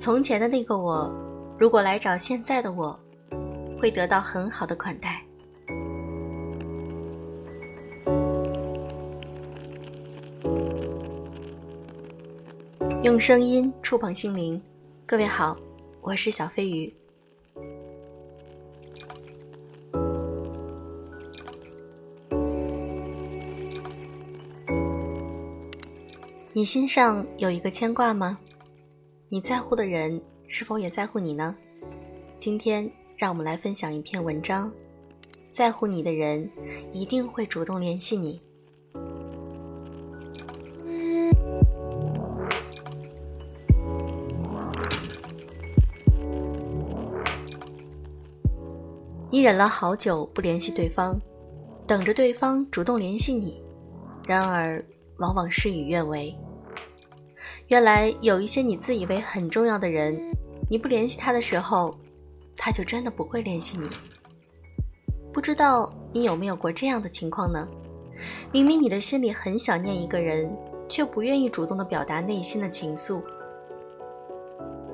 [0.00, 1.12] 从前的那个我，
[1.58, 2.98] 如果来找现在的我，
[3.78, 5.22] 会得到很好的款待。
[13.02, 14.58] 用声音触碰心灵，
[15.04, 15.54] 各位好，
[16.00, 16.90] 我是小飞鱼。
[26.54, 28.38] 你心上有一个牵挂吗？
[29.32, 31.56] 你在乎的人是否也在乎你呢？
[32.36, 34.72] 今天让我们来分享一篇文章，
[35.52, 36.50] 在乎你的人
[36.92, 38.42] 一定会主动联系你。
[49.30, 51.16] 你忍了好久不联系对方，
[51.86, 53.62] 等着对方主动联系你，
[54.26, 54.84] 然而
[55.18, 56.36] 往往事与愿违。
[57.70, 60.20] 原来有一些你自以为很重要的人，
[60.68, 61.94] 你不联系他的时候，
[62.56, 63.88] 他就真的不会联系你。
[65.32, 67.68] 不知道你有没有过这样的情况呢？
[68.50, 70.52] 明明你的心里很想念一个人，
[70.88, 73.22] 却不愿意主动的表达内心的情愫。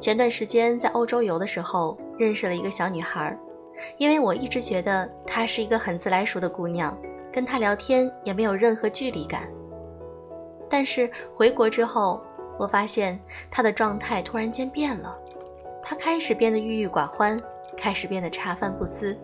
[0.00, 3.38] 前段时间在欧洲游的时候，认识了一个小女孩，
[3.98, 6.98] 因为我一直觉得她是一个很自来熟的姑娘，
[7.30, 9.46] 跟她聊天也没有任何距离感。
[10.70, 12.24] 但是回国之后，
[12.62, 13.18] 我发现
[13.50, 15.12] 他的状态突然间变了，
[15.82, 17.36] 他开始变得郁郁寡欢，
[17.76, 19.18] 开始变得茶饭不思。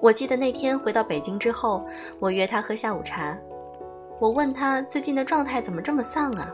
[0.00, 1.84] 我记得那天回到北京之后，
[2.18, 3.36] 我约他喝下午茶，
[4.18, 6.50] 我问他最近的状态怎么这么丧啊？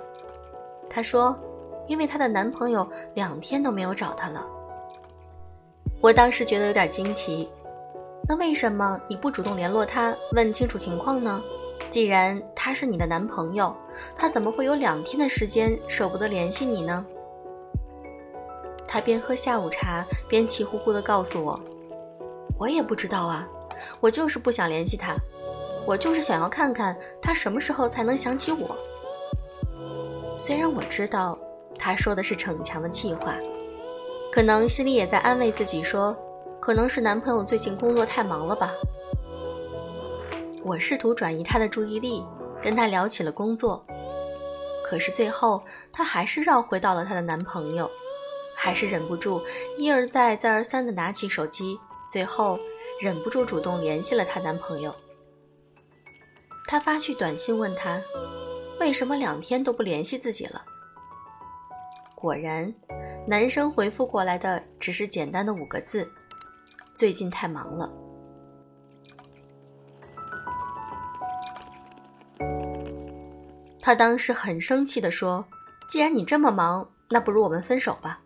[0.90, 1.38] 他说，
[1.86, 4.44] 因为她的男朋友两天都没有找她了。
[6.00, 7.48] 我当时觉得有点惊奇，
[8.28, 11.40] 那为什么你不主动联络他，问清楚情况呢？
[11.88, 13.72] 既然他是你的男朋友，
[14.16, 17.04] 他怎么会有两天的时间舍不得联系你呢？
[18.86, 21.58] 他边喝下午茶边气呼呼地告诉我
[22.58, 23.48] ：“我也不知道啊，
[24.00, 25.16] 我就是不想联系他，
[25.86, 28.76] 我就是想要看看他什么时候才能想起我。”
[30.38, 31.38] 虽然我知道
[31.78, 33.36] 他说的是逞强的气话，
[34.30, 36.16] 可能心里也在安慰自己说
[36.60, 38.70] ：“可能是男朋友最近工作太忙了吧。”
[40.64, 42.24] 我试图转移他的注意力，
[42.62, 43.84] 跟他聊起了工作，
[44.92, 47.90] 可是最后她还是绕回到了她的男朋友，
[48.54, 49.40] 还是忍不住
[49.78, 51.80] 一而再再而三的拿起手机，
[52.10, 52.58] 最后
[53.00, 54.94] 忍不住主动联系了她男朋友。
[56.66, 58.02] 她发去短信问他，
[58.80, 60.62] 为什么两天都不联系自己了？
[62.14, 62.70] 果然，
[63.26, 66.06] 男生回复过来的只是简单的五个字：
[66.94, 67.90] 最近太忙了。
[73.82, 75.44] 他当时很生气地说
[75.88, 78.22] ：“既然你这么忙，那不如我们分手吧。”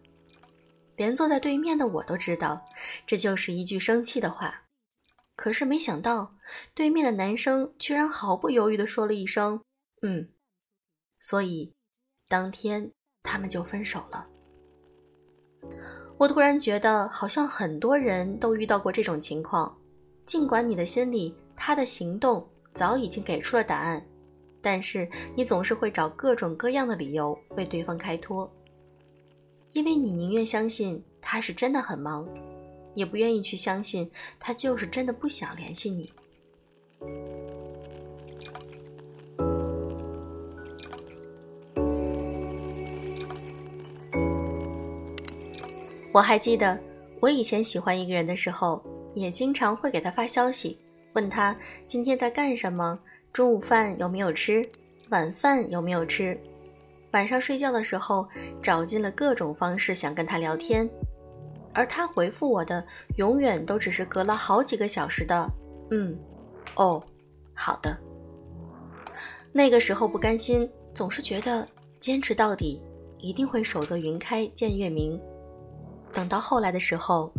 [0.96, 2.62] 连坐在对面的我都知道，
[3.06, 4.62] 这就是一句生气的话。
[5.34, 6.34] 可是没想到，
[6.74, 9.62] 对面的男生居然毫不犹豫地说了一声
[10.02, 10.28] ：“嗯。”
[11.20, 11.72] 所以，
[12.28, 14.26] 当天他们就分手了。
[16.18, 19.76] 我突然觉得，好像很多人都遇到过这种情况。
[20.26, 24.06] 尽管你的心里，他的行动早已经给出了答案。
[24.68, 28.50] 但是你总是会找各种各样的理由为对方开脱，
[29.74, 32.28] 因为你宁愿相信他是真的很忙，
[32.92, 34.10] 也不愿意去相信
[34.40, 36.12] 他就是真的不想联系你。
[46.12, 46.76] 我还记得，
[47.20, 48.82] 我以前喜欢一个人的时候，
[49.14, 50.76] 也经常会给他发消息，
[51.12, 51.56] 问他
[51.86, 52.98] 今天在干什么。
[53.36, 54.66] 中午饭有没有吃？
[55.10, 56.40] 晚饭有没有吃？
[57.10, 58.26] 晚上睡觉的时候，
[58.62, 60.88] 找尽了各种方式想跟他聊天，
[61.74, 62.82] 而他回复我的，
[63.18, 65.46] 永远都只是隔了好几个小时的
[65.92, 66.18] “嗯，
[66.76, 67.02] 哦，
[67.52, 67.94] 好的”。
[69.52, 71.68] 那个时候不甘心，总是觉得
[72.00, 72.80] 坚持到底
[73.18, 75.20] 一定会守得云开见月明。
[76.10, 77.30] 等到后来的时候，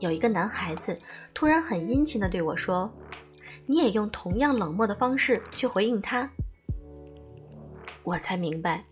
[0.00, 1.00] 有一个男孩子
[1.32, 2.92] 突然很殷勤地对我说。
[3.66, 6.30] 你也用同样冷漠的方式去回应他，
[8.04, 8.84] 我才明白，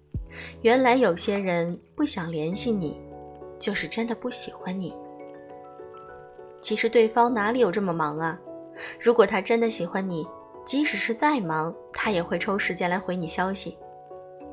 [0.63, 3.01] 原来有些人不想联系你，
[3.59, 4.93] 就是真的不喜欢你。
[6.61, 8.37] 其实对方哪里有这么忙啊？
[8.99, 10.27] 如果他真的喜欢你，
[10.65, 13.79] 即使是再忙，他也会抽时间来回你消息，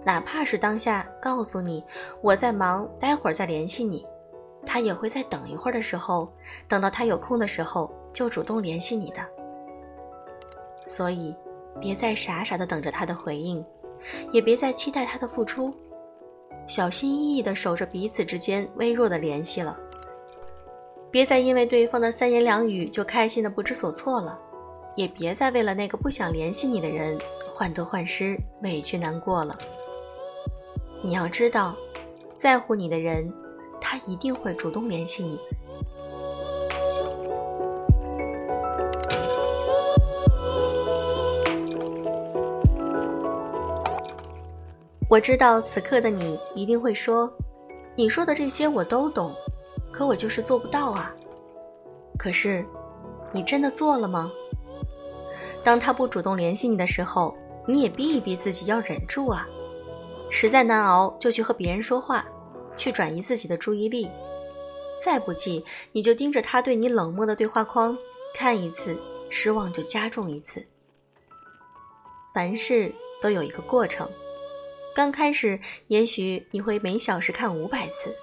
[0.04, 1.84] 哪怕是当下告诉你
[2.22, 4.06] 我在忙，待会儿再联系你，
[4.68, 6.32] 他也会在等一会儿的时候，
[6.68, 9.41] 等到他有空的时候就主动联系你的。
[10.92, 11.34] 所以，
[11.80, 13.64] 别再傻傻的等着他的回应，
[14.34, 15.74] 也别再期待他的付出。
[16.68, 19.80] 小心翼翼地守着彼此之间微弱的联系了。
[21.10, 24.38] 别再因为对方的三言两语就开心的不知所措了，
[24.98, 27.18] 也别再为了那个不想联系你的人
[27.54, 29.58] 患得患失、委屈难过了。
[31.02, 31.74] 你要知道，
[32.36, 33.34] 在乎你的人，
[33.80, 35.40] 他一定会主动联系你。
[45.12, 47.30] 我知道此刻的你一定会说
[47.98, 49.36] ：“你说的这些我都懂，
[49.92, 51.14] 可我就是做不到啊。”
[52.18, 52.66] 可是，
[53.34, 54.32] 你真的做了吗？
[55.62, 57.36] 当他不主动联系你的时候，
[57.68, 59.46] 你也逼一逼自己要忍住啊。
[60.30, 62.26] 实在难熬，就去和别人说话，
[62.78, 64.10] 去转移自己的注意力。
[65.04, 67.98] 再不济，你就盯着他对你冷漠的对话框
[68.34, 68.98] 看一次，
[69.30, 70.66] 失望就加重一次。
[72.34, 72.90] 凡事
[73.22, 74.10] 都有一个过程。
[74.94, 75.58] 刚开始，
[75.88, 78.14] 也许你会每小时看五百次，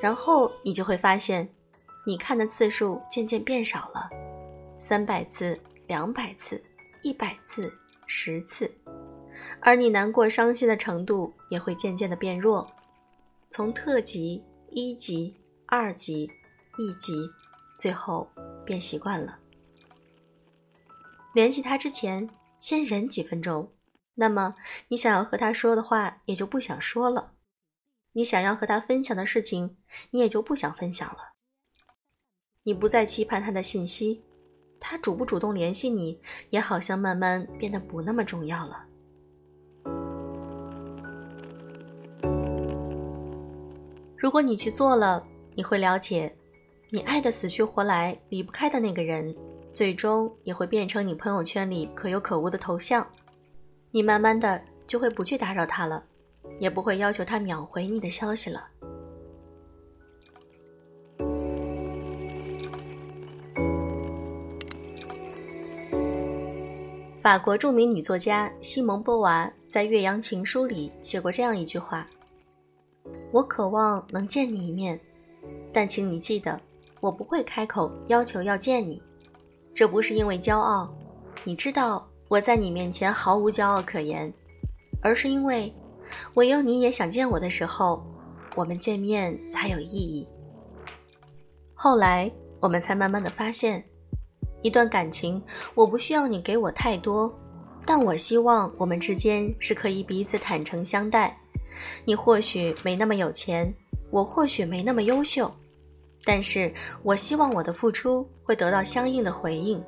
[0.00, 1.48] 然后你就会发现，
[2.06, 4.08] 你看的次数渐渐变少了，
[4.78, 5.58] 三百次、
[5.88, 6.62] 两百次、
[7.02, 7.72] 一百次、
[8.06, 8.70] 十次，
[9.60, 12.70] 而你难过、伤心的程度也会渐渐的变弱，
[13.50, 14.40] 从特级、
[14.70, 15.34] 一级、
[15.66, 16.30] 二级、
[16.78, 17.28] 一级，
[17.76, 18.30] 最后
[18.64, 19.36] 变习惯了。
[21.34, 22.30] 联系他之前，
[22.60, 23.68] 先忍几分钟。
[24.20, 24.56] 那么，
[24.88, 27.34] 你想要和他说的话也就不想说了，
[28.14, 29.76] 你想要和他分享的事情，
[30.10, 31.34] 你也就不想分享了。
[32.64, 34.24] 你不再期盼他的信息，
[34.80, 36.20] 他主不主动联系你，
[36.50, 38.84] 也好像慢慢变得不那么重要了。
[44.16, 45.24] 如果你去做了，
[45.54, 46.36] 你会了解，
[46.90, 49.32] 你爱的死去活来、离不开的那个人，
[49.72, 53.08] 最终也会变成你朋友圈里可有可无的头像。
[53.90, 56.04] 你慢慢的就会不去打扰他了，
[56.58, 58.68] 也不会要求他秒回你的消息了。
[67.22, 72.08] 法国著名女作家西蒙波娃在《岳阳情书》里写过这样一句话
[73.32, 74.98] ：“我渴望能见你一面，
[75.72, 76.58] 但请你记得，
[77.00, 79.02] 我不会开口要求要见你，
[79.74, 80.90] 这不是因为骄傲，
[81.44, 84.32] 你知道。”我在你面前毫无骄傲可言，
[85.00, 85.74] 而是因为，
[86.34, 88.04] 唯有你也想见我的时候，
[88.54, 90.28] 我们见面才有意义。
[91.72, 92.30] 后来
[92.60, 93.82] 我们才慢慢的发现，
[94.60, 95.42] 一段感情，
[95.74, 97.32] 我不需要你给我太多，
[97.86, 101.34] 但我希望我们之间是可以彼此坦诚相待。
[102.04, 103.72] 你或许没那么有钱，
[104.10, 105.50] 我或许没那么优秀，
[106.24, 106.70] 但是
[107.02, 109.82] 我希望我的付出会得到相应的回应。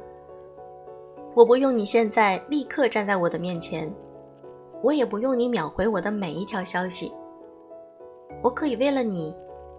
[1.40, 3.90] 我不用你现在立刻站在我的面前，
[4.82, 7.10] 我也不用你秒回我的每一条消息。
[8.42, 9.34] 我可以为了你，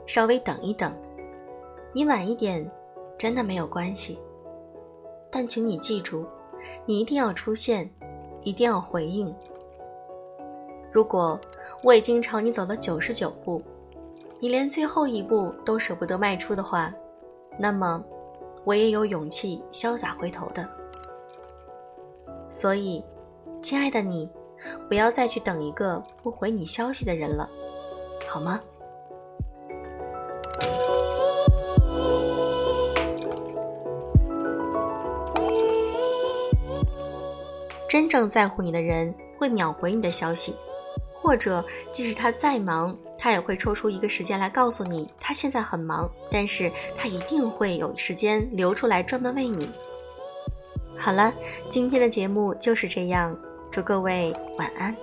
[0.08, 0.92] 稍微等一等，
[1.94, 2.68] 你晚一点，
[3.16, 4.20] 真的没有关系。
[5.30, 6.26] 但请你记住，
[6.84, 7.88] 你一定要出现，
[8.42, 9.32] 一定要回应。
[10.92, 11.40] 如果
[11.84, 13.62] 我已经朝你走了九十九步，
[14.40, 16.92] 你连最后一步都舍不得迈出的话，
[17.56, 18.04] 那么
[18.64, 20.68] 我也有勇气潇洒回头的。
[22.52, 23.02] 所以，
[23.62, 24.30] 亲爱的你，
[24.90, 27.50] 不要再去等一个不回你消息的人了，
[28.28, 28.62] 好吗？
[37.88, 40.54] 真正在乎你的人会秒回你的消息，
[41.14, 49.72] 或者即使他再忙，他也会抽出一个时间来告诉你他现在很忙，但是他一定会有时间留出来专门为你。
[50.98, 51.34] 好了
[51.70, 53.38] 今天的节目就是这样
[53.72, 54.96] 祝各位晚安。